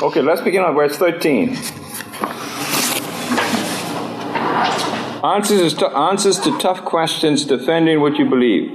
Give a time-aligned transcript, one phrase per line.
[0.00, 1.56] Okay, let's begin on verse 13.
[5.24, 8.70] Answers to, answers to tough questions, defending what you believe.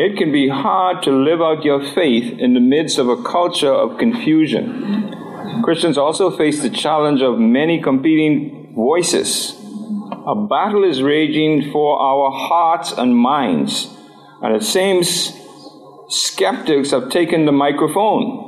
[0.00, 3.72] It can be hard to live out your faith in the midst of a culture
[3.72, 5.62] of confusion.
[5.62, 9.54] Christians also face the challenge of many competing voices.
[10.26, 13.96] A battle is raging for our hearts and minds,
[14.42, 15.32] and it seems
[16.08, 18.45] skeptics have taken the microphone.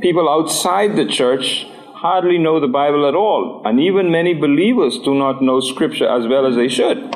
[0.00, 5.14] People outside the church hardly know the Bible at all, and even many believers do
[5.14, 7.14] not know Scripture as well as they should.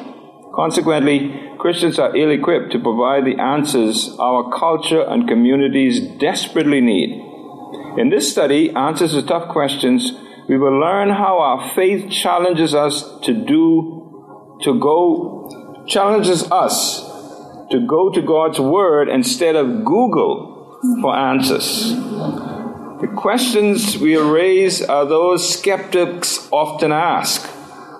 [0.54, 7.10] Consequently, Christians are ill equipped to provide the answers our culture and communities desperately need.
[7.96, 10.12] In this study, Answers to Tough Questions,
[10.48, 17.00] we will learn how our faith challenges us to do, to go, challenges us
[17.70, 20.51] to go to God's Word instead of Google
[21.00, 21.94] for answers.
[23.02, 27.48] The questions we raise are those skeptics often ask,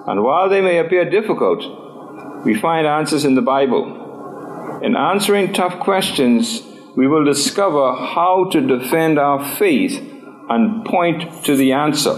[0.07, 4.81] and while they may appear difficult, we find answers in the Bible.
[4.83, 6.63] In answering tough questions,
[6.97, 10.01] we will discover how to defend our faith
[10.49, 12.17] and point to the answer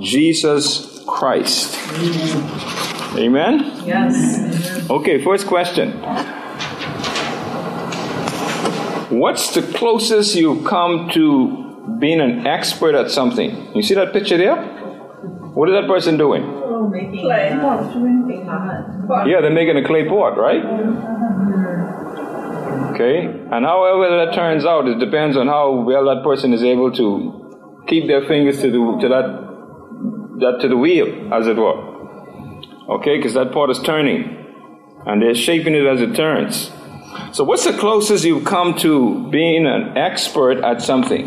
[0.00, 1.78] Jesus Christ.
[3.16, 3.82] Amen?
[3.86, 4.90] Yes.
[4.90, 5.92] Okay, first question.
[9.14, 13.72] What's the closest you've come to being an expert at something?
[13.72, 14.56] You see that picture there?
[15.54, 16.42] What is that person doing?
[16.42, 17.50] Oh, making clay.
[17.50, 20.64] Uh, yeah, they're making a clay pot, right?
[22.92, 26.90] Okay, and however that turns out, it depends on how well that person is able
[26.92, 29.26] to keep their fingers to the to that
[30.40, 31.78] that to the wheel, as it were.
[32.96, 34.44] Okay, because that pot is turning,
[35.06, 36.72] and they're shaping it as it turns.
[37.32, 41.26] So, what's the closest you've come to being an expert at something?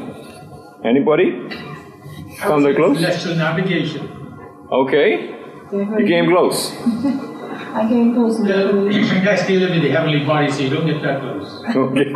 [0.83, 1.31] Anybody?
[2.39, 2.97] Come that close?
[2.99, 4.09] Celestial navigation.
[4.71, 5.33] Okay.
[5.71, 6.71] You came close.
[7.73, 8.39] I came close.
[8.39, 11.63] Well, you guys still live in the heavenly body, so you don't get that close.
[11.75, 12.13] Okay.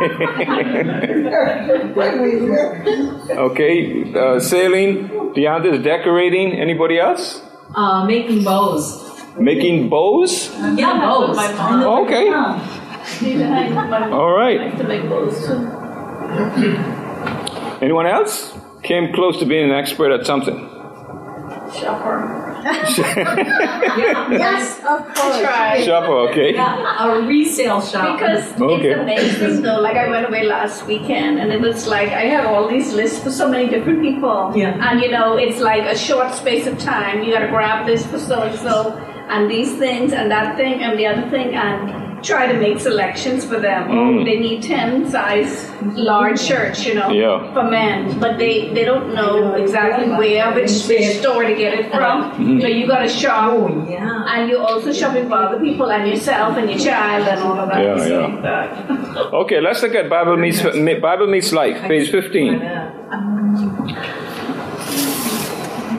[3.36, 4.14] okay.
[4.14, 5.32] Uh, sailing.
[5.34, 6.52] Beyond this, decorating.
[6.52, 7.42] Anybody else?
[7.74, 9.02] Uh, making bows.
[9.38, 10.50] Making bows?
[10.76, 11.38] Yeah, bows.
[11.38, 12.30] Okay.
[13.20, 14.76] All right.
[14.78, 15.68] To make bows too.
[17.82, 18.52] Anyone else?
[18.82, 20.58] Came close to being an expert at something.
[21.74, 22.38] Shopper.
[24.32, 25.40] Yes, of course.
[25.40, 25.82] Try.
[25.84, 26.54] Shopper, okay.
[26.54, 28.18] Yeah, a resale shop.
[28.18, 28.90] Because Okay.
[28.90, 29.80] it's amazing though.
[29.80, 33.18] Like I went away last weekend and it was like I have all these lists
[33.22, 34.52] for so many different people.
[34.54, 34.78] Yeah.
[34.90, 37.22] And you know, it's like a short space of time.
[37.24, 38.92] You gotta grab this for so and so
[39.28, 41.90] and these things and that thing and the other thing and
[42.22, 43.88] try to make selections for them.
[43.88, 44.24] Mm.
[44.24, 47.52] They need ten size large shirts, you know, Yeah.
[47.52, 48.18] for men.
[48.20, 52.30] But they, they don't know exactly where, which, which store to get it from.
[52.32, 52.60] Mm-hmm.
[52.60, 54.24] So you gotta shop Oh, yeah.
[54.34, 57.68] and you're also shopping for other people and yourself and your child and all of
[57.70, 57.82] that.
[57.82, 59.28] Yeah, yeah.
[59.42, 62.62] Okay, let's look at Bible meets Bible meets life, page fifteen.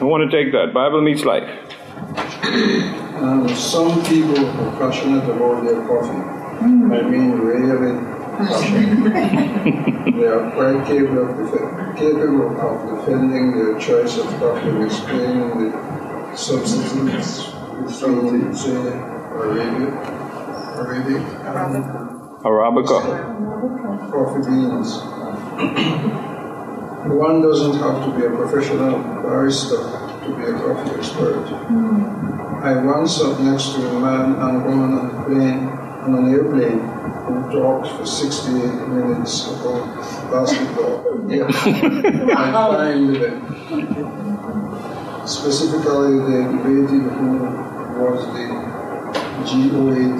[0.02, 0.72] want to take that.
[0.74, 1.48] Bible meets life.
[3.14, 6.18] And some people are passionate about their coffee.
[6.58, 6.92] Hmm.
[6.92, 7.94] I mean, really
[8.36, 10.14] passionate.
[10.16, 15.70] they are quite capable of, def- capable of defending their choice of coffee, and explaining
[15.70, 17.50] the substitutes
[17.86, 19.94] between, say, Arabic,
[20.74, 21.84] Arabic and
[22.42, 22.98] Arabica.
[24.10, 24.98] coffee beans.
[27.06, 29.78] One doesn't have to be a professional barista
[30.24, 31.46] to be a coffee expert.
[31.68, 32.33] Hmm.
[32.64, 35.68] I once sat next to a man and woman on a plane,
[36.04, 36.80] on an airplane,
[37.24, 39.84] who talked for 68 minutes about
[40.30, 41.04] basketball.
[41.28, 41.46] Yeah.
[42.36, 43.36] I fine with it.
[45.28, 47.44] Specifically, they debated who
[48.00, 48.46] was the
[49.44, 50.16] GOAT,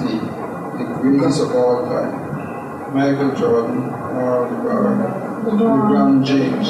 [0.77, 4.47] the greatest of all time, Michael Jordan or
[5.45, 6.69] LeBron James.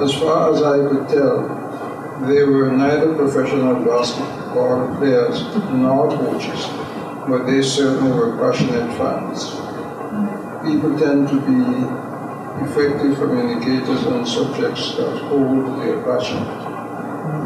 [0.00, 1.36] As far as I could tell,
[2.26, 5.42] they were neither professional basketball players
[5.72, 6.66] nor coaches,
[7.28, 9.50] but they certainly were passionate fans.
[10.64, 12.06] People tend to be
[12.64, 16.40] effective communicators on subjects that hold their passion.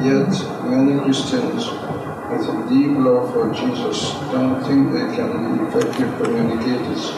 [0.01, 0.31] Yet,
[0.65, 1.67] many Christians
[2.31, 7.11] with a deep love for Jesus don't think they can be effective communicators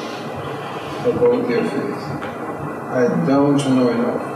[1.04, 2.02] about their faith.
[2.92, 4.32] I don't know enough.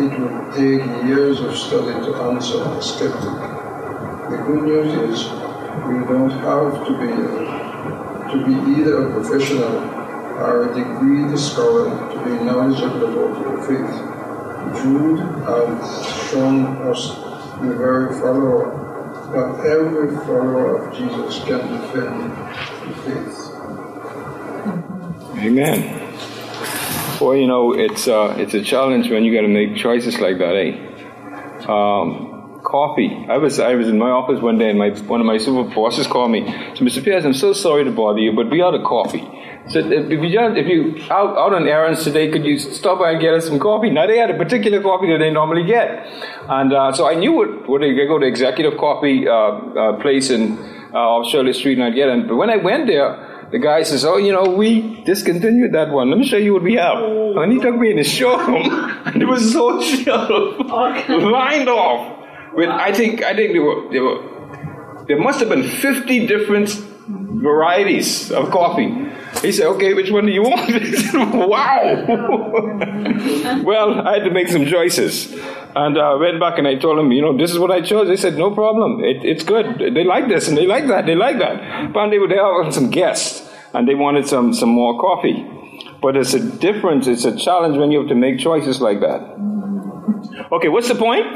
[0.00, 3.61] It would take years of study to answer a skeptic.
[4.32, 5.28] The good news is
[5.86, 7.12] we don't have to be
[8.32, 9.76] to be either a professional
[10.40, 13.94] or a degree scholar to be knowledgeable about your faith.
[14.82, 17.00] Jude has shown us
[17.60, 18.64] the very follower
[19.34, 22.32] that every follower of Jesus can defend
[22.88, 23.36] the faith.
[25.44, 25.78] Amen.
[27.20, 30.38] Well, you know, it's uh, it's a challenge when you got to make choices like
[30.38, 30.72] that, eh?
[31.68, 32.31] Um,
[32.72, 33.10] coffee.
[33.28, 35.64] I was I was in my office one day, and my one of my super
[35.74, 36.42] bosses called me.
[36.74, 37.04] So, Mr.
[37.04, 39.24] Pierce, I'm so sorry to bother you, but we out of coffee.
[39.68, 40.80] So if you if you
[41.10, 43.90] out out on errands today, could you stop by and get us some coffee?
[43.90, 45.88] Now they had a particular coffee that they normally get,
[46.48, 50.30] and uh, so I knew what what they go to executive coffee uh, uh, place
[50.30, 50.58] in
[50.92, 52.26] uh, off Shirley Street and I'd get it.
[52.26, 53.28] But when I went there.
[53.52, 56.08] The guy says, "Oh, you know, we discontinued that one.
[56.08, 58.64] Let me show you what we have." And he took me in the showroom,
[59.04, 62.21] and it was so shelf lined off
[62.54, 62.68] with.
[62.68, 66.68] I think I think there were there were there must have been fifty different
[67.08, 69.10] varieties of coffee.
[69.40, 72.04] He said, "Okay, which one do you want?" Said, "Wow."
[73.64, 75.32] well, I had to make some choices,
[75.74, 77.80] and I uh, went back and I told him, "You know, this is what I
[77.80, 79.02] chose." They said, "No problem.
[79.02, 79.78] It, it's good.
[79.94, 81.06] They like this and they like that.
[81.06, 84.98] They like that." But they were there some guests, and they wanted some some more
[85.00, 85.48] coffee.
[86.00, 87.06] But it's a difference.
[87.06, 89.20] It's a challenge when you have to make choices like that.
[90.52, 91.26] Okay, what's the point?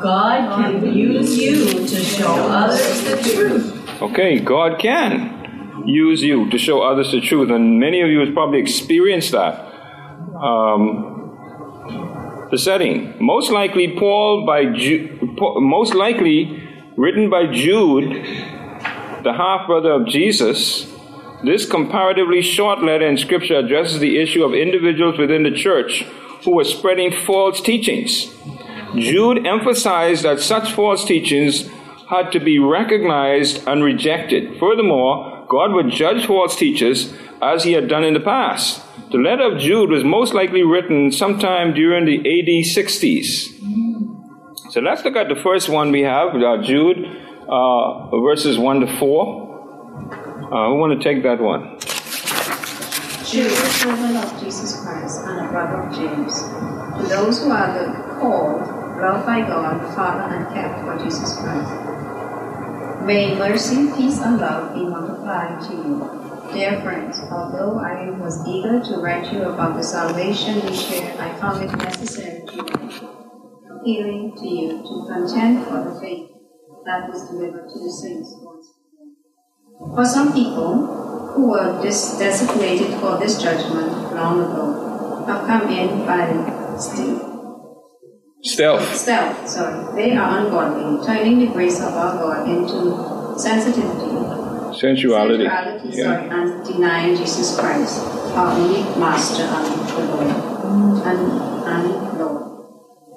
[0.00, 4.02] God can use you to show others the truth.
[4.02, 8.34] Okay, God can use you to show others the truth, and many of you have
[8.34, 9.66] probably experienced that.
[10.36, 18.24] Um, the setting, most likely Paul by Ju- most likely written by Jude,
[19.22, 20.86] the half brother of Jesus.
[21.42, 26.04] This comparatively short letter in Scripture addresses the issue of individuals within the church
[26.44, 28.34] who were spreading false teachings.
[28.96, 31.68] Jude emphasized that such false teachings
[32.08, 34.58] had to be recognized and rejected.
[34.58, 38.82] Furthermore, God would judge false teachers as he had done in the past.
[39.10, 43.60] The letter of Jude was most likely written sometime during the AD 60s.
[44.70, 46.98] So let's look at the first one we have, uh, Jude,
[47.48, 49.50] uh, verses 1 to 4.
[50.52, 51.78] Uh, who want to take that one?
[53.26, 58.10] Jude, servant of Jesus Christ and a brother of James, to those who are the
[58.20, 61.72] called, by God, the Father, and kept for Jesus Christ.
[63.06, 66.52] May mercy, peace, and love be multiplied to you.
[66.52, 71.32] Dear friends, although I was eager to write you about the salvation we share, I
[71.38, 72.60] found it necessary to
[73.80, 76.28] appealing to you to contend for the faith
[76.84, 78.68] that was delivered to the saints once.
[79.94, 86.04] For some people who were dis- designated for this judgment long ago have come in
[86.04, 87.29] by stealth.
[88.42, 88.94] Stealth.
[88.96, 89.94] Stealth, sorry.
[89.96, 94.10] They are ungodly, turning the grace of our God into sensitivity
[94.72, 95.44] Sensuality.
[95.44, 96.04] Sensuality, Yeah.
[96.04, 98.00] sorry, and denying Jesus Christ,
[98.34, 100.30] our only Master and the Lord,
[101.04, 101.20] and,
[101.66, 102.42] and Lord.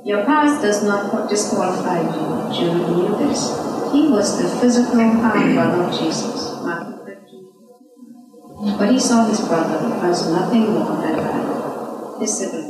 [0.04, 2.54] Your past does not disqualify you.
[2.54, 3.48] Jude knew this.
[3.94, 8.78] He was the physical half brother of Jesus, Matthew 15.
[8.78, 12.63] But he saw his brother as nothing more than that, his sibling.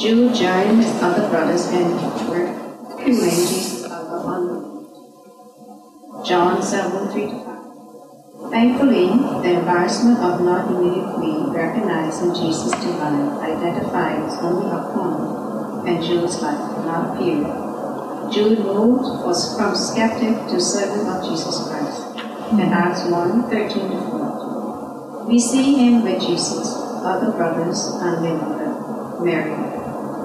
[0.00, 0.34] Joined
[0.80, 4.86] his other brothers in ridiculing Jesus out of honor.
[6.24, 7.44] John 7 3 to
[8.40, 8.50] 5.
[8.50, 9.08] Thankfully,
[9.44, 16.82] the embarrassment of not immediately recognizing Jesus divine identifies only a point in Jude's life,
[16.86, 18.32] not a period.
[18.32, 22.08] Jude moved was from skeptic to servant of Jesus Christ
[22.52, 25.28] in Acts 1 13 to 14.
[25.28, 26.72] We see him with Jesus,
[27.04, 28.40] other brothers, and with
[29.20, 29.59] Mary,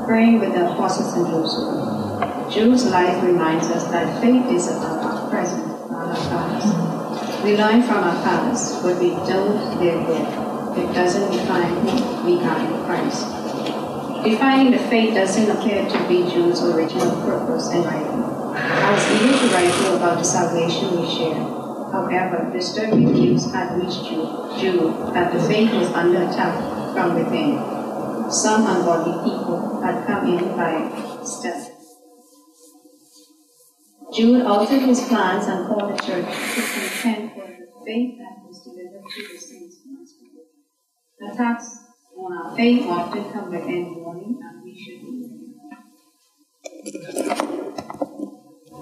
[0.05, 2.51] praying with the apostles in Jerusalem.
[2.51, 7.43] Jude's life reminds us that faith is about our present, not our past.
[7.43, 10.77] We learn from our past, but we don't live with.
[10.77, 13.25] It doesn't define who we are in Christ.
[14.24, 18.24] Defining the faith doesn't appear to be Jude's original purpose in writing.
[18.55, 21.35] I was eager to write you about the salvation we share.
[21.91, 26.55] However, disturbing news had reached Jude, Jude that the faith was under attack
[26.93, 27.85] from within.
[28.29, 31.72] Some ungodly people had come in by stealth.
[34.13, 38.62] Jude altered his plans and called the church to contend for the faith that was
[38.63, 41.32] delivered to the saints once before.
[41.32, 41.67] Attacks
[42.17, 45.86] on our faith often come within warning, and we should be ready.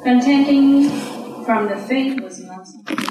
[0.04, 0.90] Contending
[1.46, 3.04] from the faith was not something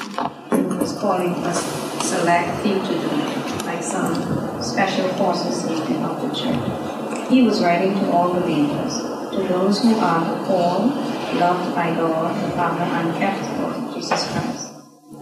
[0.83, 3.42] was calling a select few to do,
[3.73, 7.29] like some special forces leading of the church.
[7.31, 8.97] He was writing to all believers,
[9.33, 10.93] to those who are called,
[11.37, 14.75] loved by God the Father, and kept for Jesus Christ.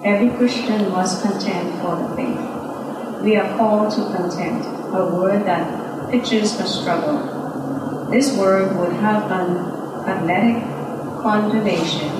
[0.04, 3.22] Every Christian must contend for the faith.
[3.22, 4.64] We are called to contend,
[4.96, 8.08] a word that pictures a struggle.
[8.10, 9.58] This word would have an
[10.08, 10.64] athletic
[11.22, 12.10] condemnation.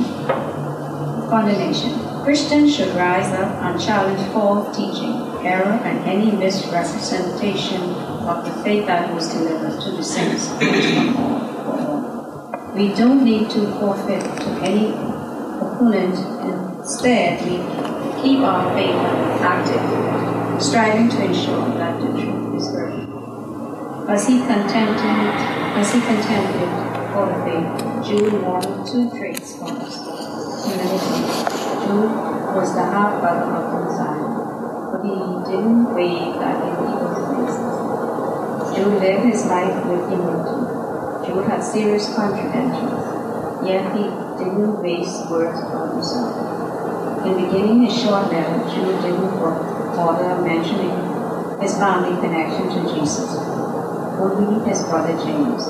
[1.29, 1.99] Condemnation.
[2.23, 8.87] Christians should rise up and challenge false teaching, error, and any misrepresentation of the faith
[8.87, 10.51] that was delivered to the saints.
[12.75, 16.17] We don't need to forfeit to any opponent.
[16.81, 17.59] Instead, we
[18.23, 18.97] keep our faith
[19.43, 23.09] active, striving to ensure that the truth is heard.
[24.09, 25.35] As he contended,
[25.77, 26.71] as he contended
[27.13, 27.69] for the faith,
[28.07, 29.95] Jude wanted two traits from us.
[30.67, 31.23] Humility.
[31.87, 32.13] Jude
[32.55, 34.30] was the half brother of the Messiah,
[35.03, 35.17] he
[35.51, 38.77] didn't wave that in people's faces.
[38.77, 40.61] Jude lived his life with humility.
[41.27, 43.01] Jude had serious contradictions,
[43.65, 44.05] yet he
[44.37, 47.27] didn't waste words about himself.
[47.27, 49.37] In beginning his short letter, Jude didn't
[49.97, 50.97] bother mentioning
[51.61, 53.37] his family connection to Jesus,
[54.21, 55.65] only his brother James.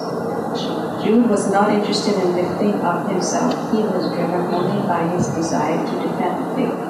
[1.02, 5.78] Jude was not interested in lifting up himself, he was driven only by his desire
[5.78, 6.89] to defend the faith.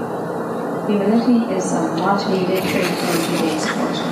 [0.90, 4.10] Humility is a much needed trait in today's culture.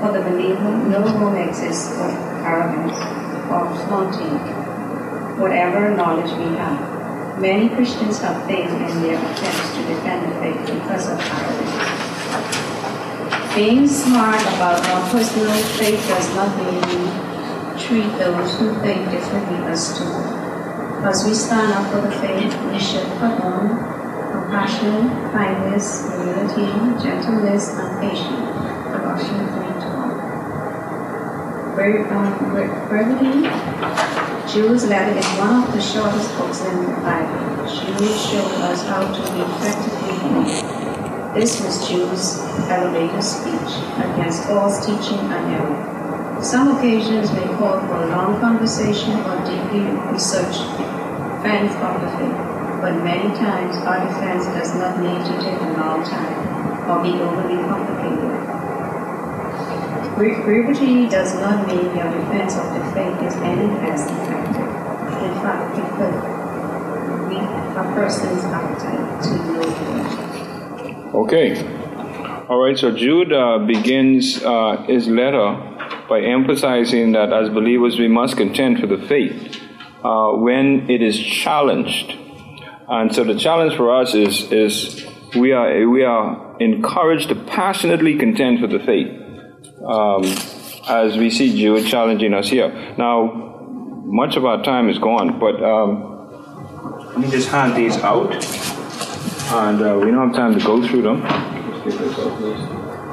[0.00, 2.08] For the believer, no room exists for
[2.48, 2.96] arrogance
[3.52, 4.38] or flaunting
[5.38, 7.38] whatever knowledge we have.
[7.38, 11.76] Many Christians have failed in their attempts to defend the faith because of arrogance.
[13.54, 17.04] Being smart about our personal faith does not mean we
[17.78, 20.24] treat those who think differently as stupid.
[21.04, 23.97] As we stand up for the faith, we should put on
[24.48, 26.64] compassion, kindness, humility,
[27.04, 28.48] gentleness, and patience.
[28.88, 29.52] Colossians
[31.76, 31.92] 3
[32.88, 33.44] Brevity,
[34.50, 37.68] Jude's letter is one of the shortest books in the Bible.
[37.68, 40.78] Jude showed us how to be effectively
[41.34, 42.38] this was Jude's
[42.70, 46.42] elevator speech against false teaching and error.
[46.42, 50.64] Some occasions may call for a long conversation or deeply researched
[51.38, 52.37] defense of the faith,
[52.80, 57.18] but many times our defense does not need to take a long time or be
[57.20, 58.38] overly complicated.
[60.16, 64.68] Brevity does not mean your defense of the faith is any less effective.
[65.22, 66.38] In fact, it could
[67.78, 69.62] a person's appetite to know.
[71.22, 71.56] Okay.
[72.48, 75.56] All right, so Jude uh, begins uh, his letter
[76.08, 79.62] by emphasizing that as believers we must contend for the faith
[80.02, 82.16] uh, when it is challenged.
[82.90, 88.16] And so the challenge for us is, is we, are, we are encouraged to passionately
[88.16, 89.10] contend for the faith
[89.86, 90.24] um,
[90.88, 92.94] as we see Jude challenging us here.
[92.96, 93.46] Now,
[94.04, 98.32] much of our time is gone, but um, let me just hand these out
[99.50, 101.22] and uh, we don't have time to go through them.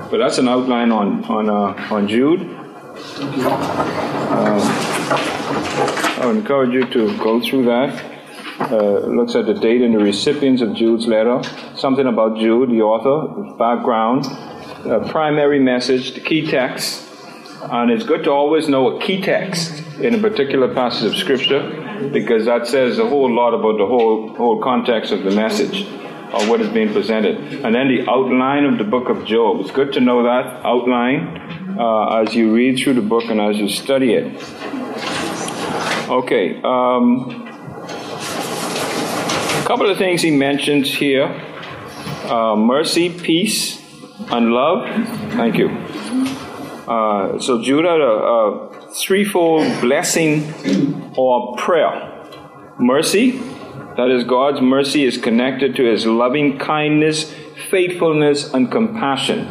[0.09, 2.41] But that's an outline on on uh, on Jude.
[4.31, 4.59] Uh,
[6.19, 8.14] I would encourage you to go through that.
[8.59, 11.41] Uh, looks at the date and the recipients of Jude's letter,
[11.75, 14.25] something about Jude, the author, his background,
[15.09, 17.05] primary message, the key text,
[17.63, 22.09] and it's good to always know a key text in a particular passage of Scripture
[22.11, 25.85] because that says a whole lot about the whole whole context of the message
[26.33, 27.37] of what is being presented.
[27.63, 29.61] And then the outline of the book of Job.
[29.61, 33.57] It's good to know that outline uh, as you read through the book and as
[33.57, 34.43] you study it.
[36.09, 36.61] Okay.
[36.61, 37.44] Um,
[39.65, 41.25] couple of things he mentions here
[42.25, 43.81] uh, mercy, peace,
[44.31, 44.87] and love.
[45.33, 45.69] Thank you.
[46.87, 52.29] Uh, so Judah, a, a threefold blessing or prayer
[52.79, 53.31] mercy,
[53.97, 57.33] that is, God's mercy is connected to his loving kindness,
[57.71, 59.47] faithfulness, and compassion.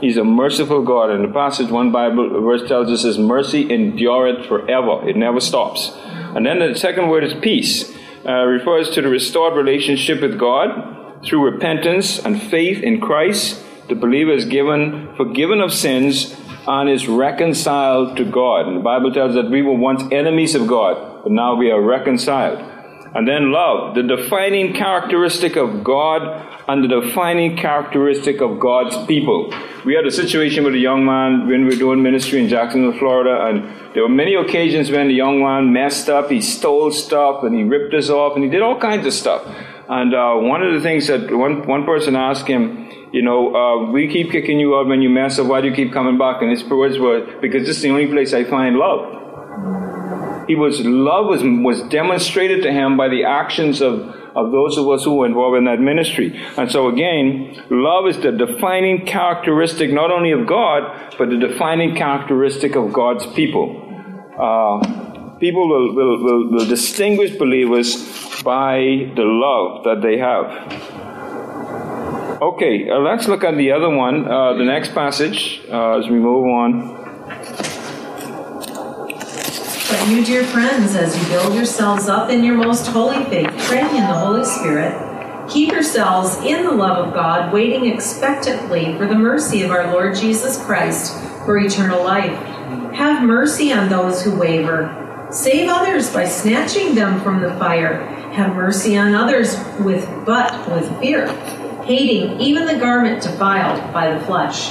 [0.00, 1.10] He's a merciful God.
[1.10, 5.08] And the passage, one Bible verse tells us, his mercy endureth forever.
[5.08, 5.90] It never stops.
[5.96, 7.91] And then the second word is peace.
[8.24, 13.60] Uh, refers to the restored relationship with God through repentance and faith in Christ.
[13.88, 16.36] The believer is given forgiven of sins
[16.66, 18.68] and is reconciled to God.
[18.68, 21.80] And the Bible tells that we were once enemies of God, but now we are
[21.80, 22.71] reconciled.
[23.14, 26.22] And then love, the defining characteristic of God
[26.66, 29.52] and the defining characteristic of God's people.
[29.84, 32.98] We had a situation with a young man when we were doing ministry in Jacksonville,
[32.98, 37.44] Florida, and there were many occasions when the young man messed up, he stole stuff,
[37.44, 39.42] and he ripped us off, and he did all kinds of stuff.
[39.90, 43.90] And uh, one of the things that one, one person asked him, you know, uh,
[43.90, 46.40] we keep kicking you out when you mess up, why do you keep coming back?
[46.40, 49.21] And his words were, because this is the only place I find love
[50.48, 54.00] he was love was was demonstrated to him by the actions of
[54.34, 56.40] of those of us who were involved in that ministry.
[56.56, 61.94] And so again, love is the defining characteristic not only of God, but the defining
[61.94, 63.78] characteristic of God's people.
[64.38, 64.80] uh,
[65.38, 68.76] people will, will, will, will distinguish believers by
[69.16, 70.46] the love that they have.
[72.40, 76.18] Okay, uh, let's look at the other one, uh, the next passage, uh, as we
[76.18, 76.98] move on.
[79.88, 83.96] But you, dear friends, as you build yourselves up in your most holy faith, praying
[83.96, 89.14] in the Holy Spirit, keep yourselves in the love of God, waiting expectantly for the
[89.14, 92.36] mercy of our Lord Jesus Christ for eternal life.
[92.94, 95.28] Have mercy on those who waver.
[95.30, 98.04] Save others by snatching them from the fire.
[98.32, 101.26] Have mercy on others with but with fear
[101.84, 104.70] hating even the garment defiled by the flesh.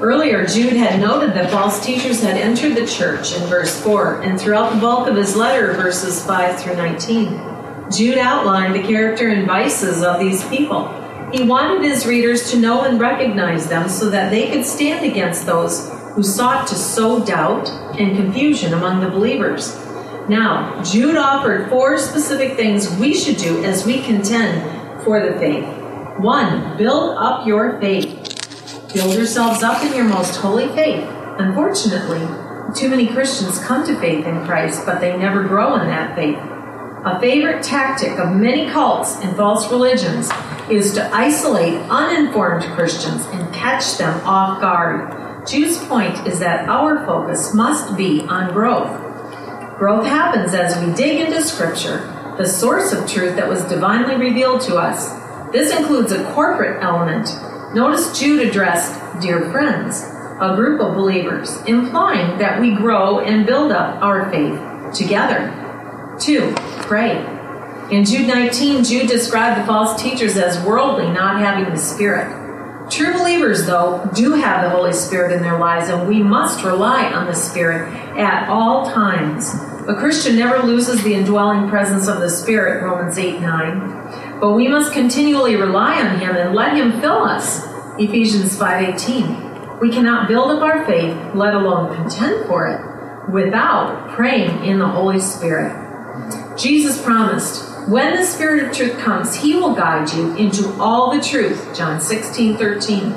[0.00, 4.40] Earlier, Jude had noted that false teachers had entered the church in verse 4, and
[4.40, 9.46] throughout the bulk of his letter, verses 5 through 19, Jude outlined the character and
[9.46, 10.88] vices of these people.
[11.32, 15.44] He wanted his readers to know and recognize them so that they could stand against
[15.44, 17.68] those who sought to sow doubt
[18.00, 19.76] and confusion among the believers.
[20.30, 25.66] Now, Jude offered four specific things we should do as we contend for the faith.
[26.18, 28.19] One, build up your faith.
[28.92, 31.06] Build yourselves up in your most holy faith.
[31.38, 32.26] Unfortunately,
[32.74, 36.38] too many Christians come to faith in Christ, but they never grow in that faith.
[37.04, 40.28] A favorite tactic of many cults and false religions
[40.68, 45.46] is to isolate uninformed Christians and catch them off guard.
[45.46, 48.90] Jude's point is that our focus must be on growth.
[49.78, 54.60] Growth happens as we dig into Scripture the source of truth that was divinely revealed
[54.62, 55.12] to us.
[55.52, 57.28] This includes a corporate element.
[57.74, 60.02] Notice Jude addressed dear friends,
[60.40, 64.58] a group of believers, implying that we grow and build up our faith
[64.92, 66.16] together.
[66.18, 67.24] Two, pray.
[67.92, 72.90] In Jude 19, Jude described the false teachers as worldly, not having the Spirit.
[72.90, 77.04] True believers, though, do have the Holy Spirit in their lives, and we must rely
[77.04, 79.54] on the Spirit at all times.
[79.88, 84.19] A Christian never loses the indwelling presence of the Spirit, Romans 8 9.
[84.40, 87.62] But we must continually rely on Him and let Him fill us,
[87.98, 89.80] Ephesians 5.18.
[89.80, 94.88] We cannot build up our faith, let alone contend for it, without praying in the
[94.88, 96.56] Holy Spirit.
[96.58, 101.22] Jesus promised, when the Spirit of truth comes, He will guide you into all the
[101.22, 103.10] truth, John 16 13.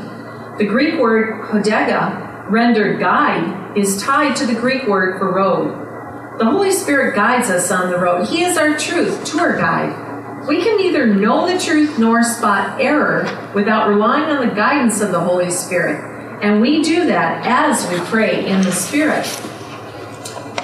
[0.58, 6.38] The Greek word hodega, rendered guide, is tied to the Greek word for road.
[6.38, 8.28] The Holy Spirit guides us on the road.
[8.28, 10.03] He is our truth, tour guide.
[10.48, 15.12] We can neither know the truth nor spot error without relying on the guidance of
[15.12, 16.42] the Holy Spirit.
[16.44, 19.26] And we do that as we pray in the Spirit.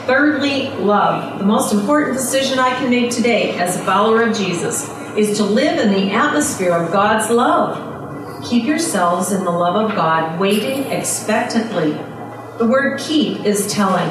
[0.06, 1.40] Thirdly, love.
[1.40, 5.44] The most important decision I can make today as a follower of Jesus is to
[5.44, 8.44] live in the atmosphere of God's love.
[8.44, 11.92] Keep yourselves in the love of God, waiting expectantly.
[12.58, 14.10] The word keep is telling.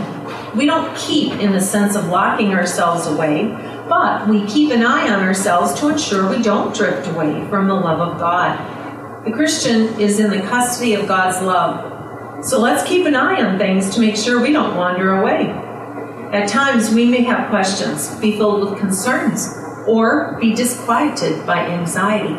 [0.57, 3.51] We don't keep in the sense of locking ourselves away,
[3.89, 7.75] but we keep an eye on ourselves to ensure we don't drift away from the
[7.75, 9.25] love of God.
[9.25, 12.45] The Christian is in the custody of God's love.
[12.45, 15.49] So let's keep an eye on things to make sure we don't wander away.
[16.33, 19.49] At times, we may have questions, be filled with concerns,
[19.87, 22.35] or be disquieted by anxiety.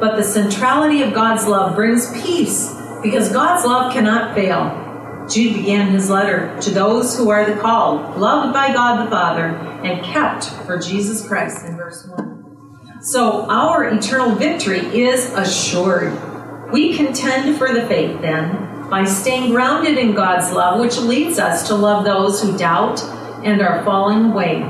[0.00, 4.81] But the centrality of God's love brings peace because God's love cannot fail.
[5.30, 9.46] Jude began his letter to those who are the called, loved by God the Father,
[9.84, 13.02] and kept for Jesus Christ in verse 1.
[13.02, 16.70] So our eternal victory is assured.
[16.72, 21.66] We contend for the faith then by staying grounded in God's love, which leads us
[21.68, 23.02] to love those who doubt
[23.44, 24.62] and are falling away.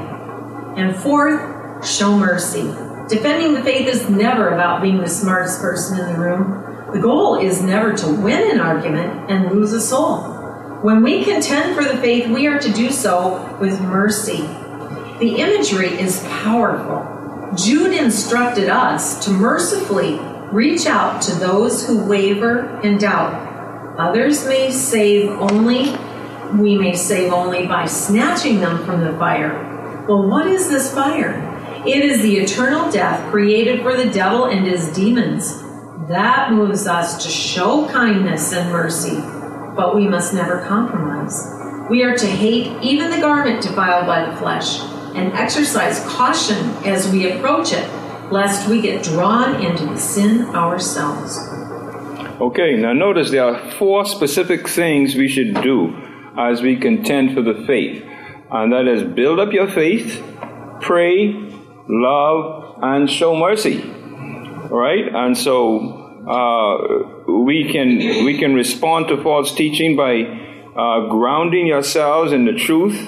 [0.77, 2.63] And fourth, show mercy.
[3.09, 6.93] Defending the faith is never about being the smartest person in the room.
[6.93, 10.42] The goal is never to win an argument and lose a soul.
[10.83, 14.39] When we contend for the faith, we are to do so with mercy.
[15.21, 17.55] The imagery is powerful.
[17.55, 20.19] Jude instructed us to mercifully
[20.51, 23.97] reach out to those who waver and doubt.
[23.97, 25.97] Others may save only,
[26.53, 30.05] we may save only by snatching them from the fire.
[30.09, 31.49] Well, what is this fire?
[31.87, 35.63] It is the eternal death created for the devil and his demons.
[36.09, 39.23] That moves us to show kindness and mercy
[39.75, 41.47] but we must never compromise.
[41.91, 44.81] We are to hate even the garment defiled by the flesh
[45.15, 46.57] and exercise caution
[46.87, 47.89] as we approach it,
[48.31, 51.39] lest we get drawn into the sin ourselves.
[52.41, 55.95] Okay, now notice there are four specific things we should do
[56.39, 58.03] as we contend for the faith,
[58.51, 60.23] and that is build up your faith,
[60.81, 61.35] pray,
[61.89, 63.83] love, and show mercy.
[63.83, 70.23] All right, and so uh, we can we can respond to false teaching by
[70.77, 72.99] uh, grounding yourselves in the truth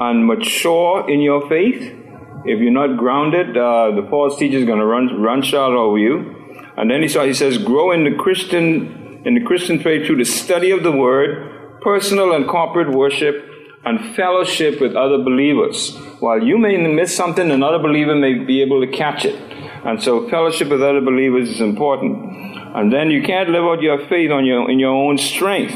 [0.00, 1.96] and mature in your faith.
[2.44, 5.98] If you're not grounded, uh, the false teacher is going to run run shot over
[5.98, 6.36] you.
[6.76, 10.16] And then he, saw, he says, grow in the Christian in the Christian faith through
[10.16, 13.44] the study of the Word, personal and corporate worship,
[13.84, 15.94] and fellowship with other believers.
[16.20, 19.34] While you may miss something, another believer may be able to catch it.
[19.84, 22.49] And so fellowship with other believers is important.
[22.74, 25.74] And then you can't live out your faith on your in your own strength.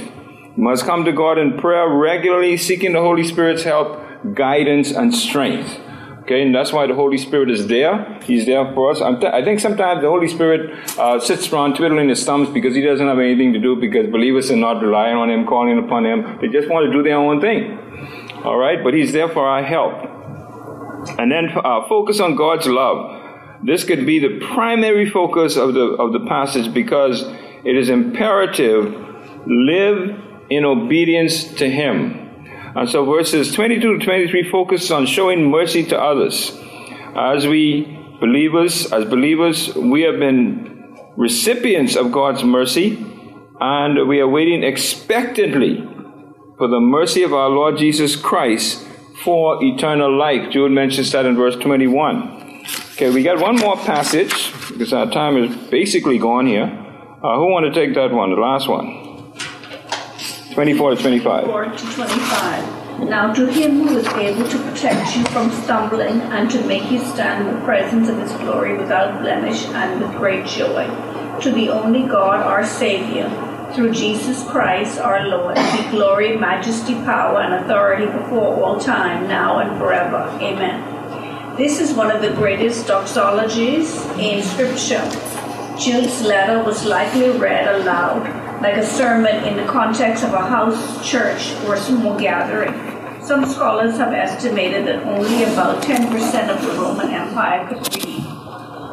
[0.57, 4.01] You must come to God in prayer regularly, seeking the Holy Spirit's help,
[4.35, 5.81] guidance, and strength.
[6.23, 8.19] Okay, and that's why the Holy Spirit is there.
[8.23, 8.99] He's there for us.
[9.21, 12.81] T- i think sometimes the Holy Spirit uh, sits around twiddling his thumbs because he
[12.81, 16.39] doesn't have anything to do because believers are not relying on him, calling upon him.
[16.41, 17.79] They just want to do their own thing.
[18.43, 19.93] All right, but he's there for our help.
[21.19, 23.14] And then uh, focus on God's love.
[23.65, 27.23] This could be the primary focus of the of the passage because
[27.65, 28.95] it is imperative
[29.47, 32.21] live in obedience to Him.
[32.77, 36.53] And so verses 22 to 23 focus on showing mercy to others.
[37.17, 42.99] As we believers, as believers, we have been recipients of God's mercy
[43.61, 45.89] and we are waiting expectantly
[46.59, 48.87] for the mercy of our Lord Jesus Christ
[49.23, 50.51] for eternal life.
[50.51, 52.44] Jude mentions that in verse 21.
[52.95, 56.63] Okay, we got one more passage because our time is basically gone here.
[57.25, 59.33] Uh, who want to take that one, the last one?
[60.55, 61.45] 24 to 25.
[61.45, 63.09] 24 to 25.
[63.09, 67.01] Now to him who is able to protect you from stumbling and to make you
[67.01, 70.87] stand in the presence of his glory without blemish and with great joy.
[71.41, 73.29] To the only God, our Savior,
[73.75, 79.59] through Jesus Christ our Lord, be glory, majesty, power, and authority before all time, now
[79.59, 80.29] and forever.
[80.41, 80.94] Amen.
[81.57, 85.05] This is one of the greatest doxologies in Scripture.
[85.79, 88.25] Jude's letter was likely read aloud
[88.61, 92.75] like a sermon in the context of a house church or small gathering.
[93.23, 98.25] Some scholars have estimated that only about 10% of the Roman Empire could read.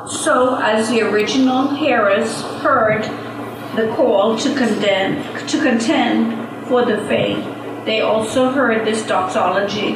[0.07, 3.05] So, as the original hearers heard
[3.75, 7.43] the call to, condemn, to contend for the faith,
[7.85, 9.95] they also heard this doxology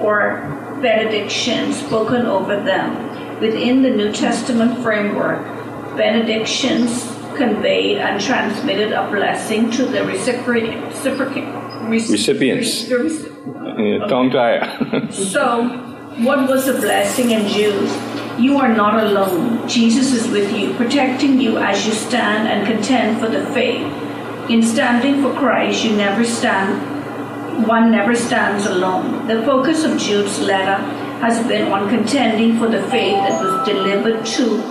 [0.00, 3.40] or benediction spoken over them.
[3.40, 5.42] Within the New Testament framework,
[5.96, 7.04] benedictions
[7.36, 11.02] conveyed and transmitted a blessing to the recipients.
[11.88, 12.84] Recipients.
[14.10, 15.08] Tongue tie.
[15.10, 15.68] so,
[16.18, 17.90] what was the blessing in Jude?
[18.38, 19.66] You are not alone.
[19.66, 23.90] Jesus is with you, protecting you as you stand and contend for the faith.
[24.50, 26.93] In standing for Christ, you never stand
[27.66, 29.26] one never stands alone.
[29.26, 30.76] The focus of Jude's letter
[31.20, 34.62] has been on contending for the faith that was delivered to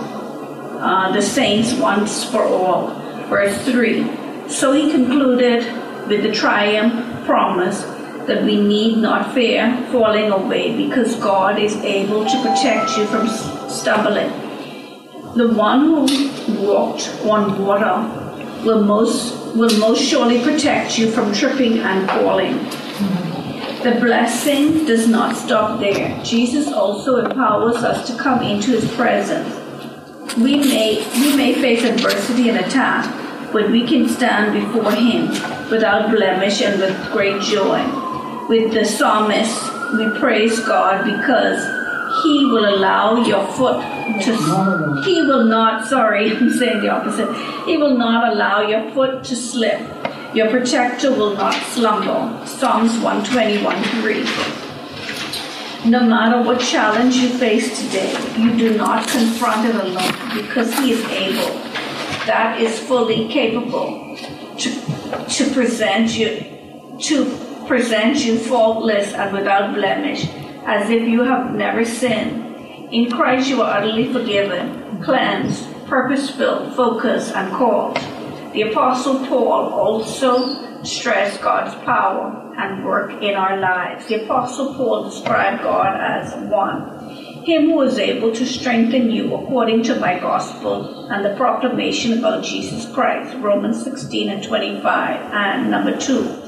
[0.78, 2.88] uh, the saints once for all.
[3.28, 4.48] Verse 3.
[4.48, 5.64] So he concluded
[6.08, 7.82] with the triumph promise
[8.26, 13.28] that we need not fear falling away because God is able to protect you from
[13.68, 14.30] stumbling.
[15.34, 17.96] The one who walked on water
[18.64, 22.58] will most will most surely protect you from tripping and falling.
[23.82, 26.22] The blessing does not stop there.
[26.24, 29.64] Jesus also empowers us to come into his presence
[30.38, 35.28] we may we may face adversity and attack, but we can stand before Him
[35.70, 37.80] without blemish and with great joy.
[38.48, 39.62] With the psalmist,
[39.96, 41.83] we praise God because
[42.24, 43.80] He will allow your foot
[44.22, 45.02] to.
[45.04, 45.86] He will not.
[45.86, 47.28] Sorry, I'm saying the opposite.
[47.66, 49.78] He will not allow your foot to slip.
[50.34, 52.46] Your protector will not slumber.
[52.46, 55.90] Psalms 121 3.
[55.90, 60.92] No matter what challenge you face today, you do not confront it alone because He
[60.92, 61.52] is able,
[62.26, 64.16] that is fully capable
[64.56, 64.70] to,
[65.28, 66.54] to present you
[67.00, 70.26] to present you faultless and without blemish,
[70.66, 72.42] as if you have never sinned.
[72.92, 77.96] In Christ you are utterly forgiven, cleansed, purpose-filled, focused, and called.
[78.52, 84.06] The Apostle Paul also stressed God's power and work in our lives.
[84.06, 87.08] The Apostle Paul described God as one.
[87.44, 92.44] Him who is able to strengthen you according to my gospel and the proclamation about
[92.44, 95.32] Jesus Christ, Romans 16 and 25.
[95.32, 96.43] And number two,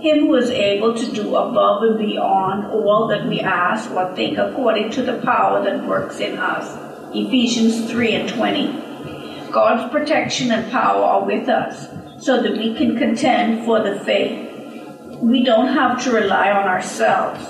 [0.00, 4.38] him who is able to do above and beyond all that we ask or think
[4.38, 6.66] according to the power that works in us.
[7.14, 9.50] Ephesians 3 and 20.
[9.50, 11.88] God's protection and power are with us
[12.22, 14.48] so that we can contend for the faith
[15.20, 17.44] we don't have to rely on ourselves.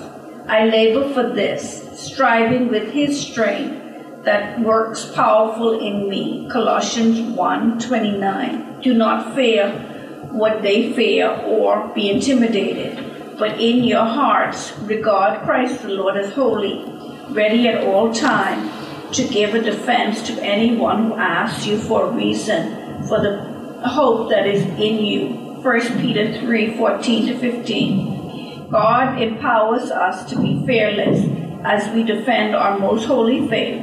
[0.48, 6.48] I labor for this, striving with his strength that works powerful in me.
[6.50, 8.80] Colossians 1:29.
[8.80, 9.87] Do not fear,
[10.30, 16.32] what they fear or be intimidated, but in your hearts regard Christ the Lord as
[16.32, 16.84] holy,
[17.28, 18.70] ready at all time
[19.12, 24.30] to give a defense to anyone who asks you for a reason for the hope
[24.30, 25.28] that is in you.
[25.62, 28.70] 1 Peter 3 14 to 15.
[28.70, 31.24] God empowers us to be fearless
[31.64, 33.82] as we defend our most holy faith.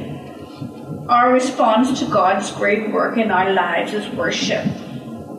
[1.08, 4.64] Our response to God's great work in our lives is worship.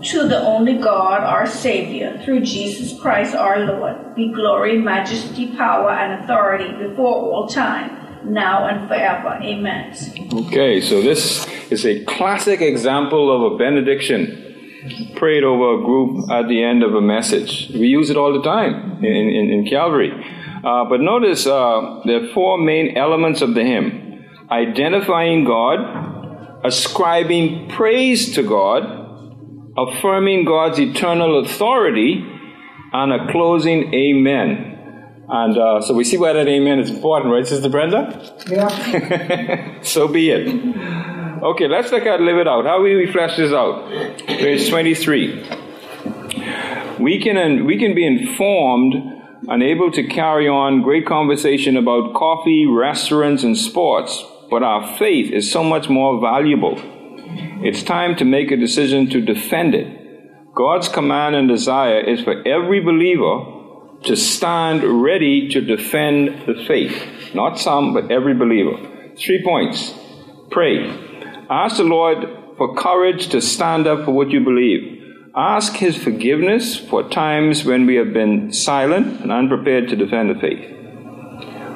[0.03, 5.89] To the only God, our Savior, through Jesus Christ our Lord, be glory, majesty, power,
[5.89, 9.39] and authority before all time, now and forever.
[9.41, 9.95] Amen.
[10.33, 14.43] Okay, so this is a classic example of a benediction
[15.15, 17.69] prayed over a group at the end of a message.
[17.73, 20.11] We use it all the time in, in, in Calvary.
[20.63, 27.69] Uh, but notice uh, there are four main elements of the hymn identifying God, ascribing
[27.69, 29.06] praise to God,
[29.77, 32.25] affirming God's eternal authority,
[32.93, 34.73] and a closing amen.
[35.29, 38.33] And uh, so we see why that amen is important, right, Sister Brenda?
[38.47, 39.81] Yeah.
[39.81, 40.47] so be it.
[41.43, 42.65] Okay, let's look at live it out.
[42.65, 43.89] How will we flesh this out?
[44.39, 45.49] Verse 23.
[46.99, 48.95] We can, we can be informed
[49.49, 55.31] and able to carry on great conversation about coffee, restaurants, and sports, but our faith
[55.31, 56.81] is so much more valuable.
[57.63, 60.55] It's time to make a decision to defend it.
[60.55, 67.33] God's command and desire is for every believer to stand ready to defend the faith.
[67.33, 68.77] Not some, but every believer.
[69.17, 69.93] Three points.
[70.51, 70.87] Pray.
[71.49, 72.25] Ask the Lord
[72.57, 74.93] for courage to stand up for what you believe.
[75.35, 80.39] Ask His forgiveness for times when we have been silent and unprepared to defend the
[80.39, 80.73] faith.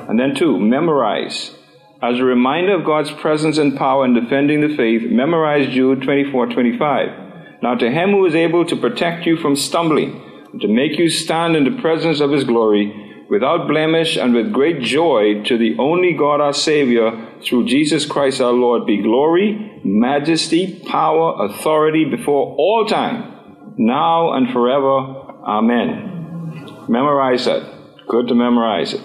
[0.10, 1.56] And then, two, memorize.
[2.04, 6.48] As a reminder of God's presence and power in defending the faith, memorize Jude 24
[6.48, 7.62] 25.
[7.62, 11.56] Now, to Him who is able to protect you from stumbling, to make you stand
[11.56, 16.14] in the presence of His glory, without blemish and with great joy, to the only
[16.14, 17.12] God our Savior,
[17.44, 23.32] through Jesus Christ our Lord, be glory, majesty, power, authority before all time
[23.78, 24.98] now and forever.
[25.44, 26.86] Amen.
[26.88, 27.64] Memorize that.
[28.08, 29.02] Good to memorize it.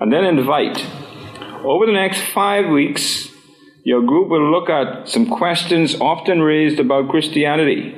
[0.00, 0.84] And then invite.
[1.64, 3.28] Over the next five weeks,
[3.84, 7.94] your group will look at some questions often raised about Christianity.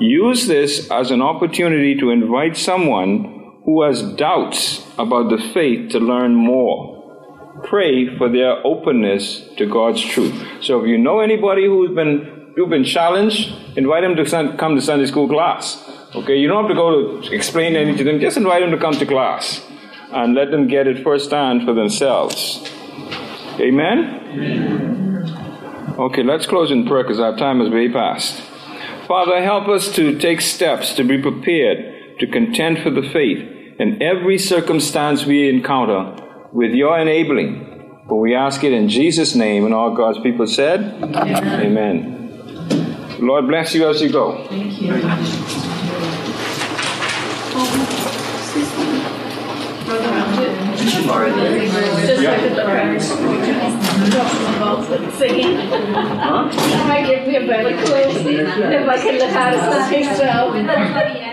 [0.00, 5.98] Use this as an opportunity to invite someone who has doubts about the faith to
[5.98, 7.60] learn more.
[7.64, 10.34] Pray for their openness to God's truth.
[10.62, 14.80] So if you know anybody who's been you've been challenged, invite them to come to
[14.80, 15.84] Sunday school class.
[16.14, 18.78] Okay, you don't have to go to explain anything to them, just invite them to
[18.78, 19.62] come to class
[20.12, 22.70] and let them get it firsthand for themselves.
[23.60, 25.24] Amen?
[25.98, 28.42] Okay, let's close in prayer because our time has way passed.
[29.06, 33.38] Father, help us to take steps to be prepared to contend for the faith
[33.78, 36.14] in every circumstance we encounter
[36.52, 38.02] with your enabling.
[38.08, 41.62] For we ask it in Jesus' name, and all God's people said, Amen.
[41.62, 42.16] Amen.
[43.20, 44.46] Lord bless you as you go.
[44.48, 44.80] Thank
[47.90, 47.95] you.
[50.86, 50.92] The,
[52.06, 55.56] just like at the parents, talking about the singing.
[56.86, 61.25] Might give me a better clothes if I can look to stand myself.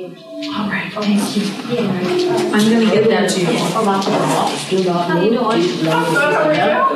[0.00, 1.44] All right, thank you.
[1.76, 3.46] I'm gonna get that to you.
[4.92, 5.62] How you doing?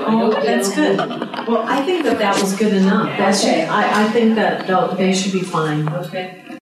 [0.06, 0.96] Oh, that's good.
[1.46, 3.08] Well, I think that that was good enough.
[3.18, 3.44] That's.
[3.44, 5.86] I, I think that they should be fine.
[5.88, 6.43] Okay.